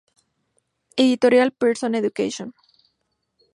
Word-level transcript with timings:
Editorial 0.97 1.51
Pearson 1.51 1.93
Education. 1.93 2.55